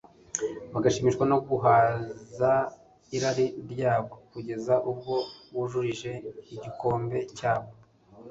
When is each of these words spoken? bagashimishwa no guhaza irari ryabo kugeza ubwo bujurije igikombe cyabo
bagashimishwa 0.73 1.23
no 1.31 1.37
guhaza 1.47 2.51
irari 3.15 3.45
ryabo 3.71 4.13
kugeza 4.31 4.73
ubwo 4.91 5.15
bujurije 5.53 6.11
igikombe 6.53 7.17
cyabo 7.37 7.69